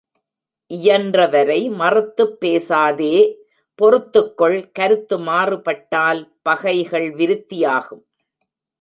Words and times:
இயன்றவரை 0.67 1.69
மறுத்துப்பேசாதே 1.71 3.15
பொறுத்துக் 3.75 4.37
கொள் 4.37 4.71
கருத்து 4.71 5.19
மாறுபட்டால் 5.19 6.21
பகைகள் 6.41 7.09
விருத்தியாகும். 7.13 8.05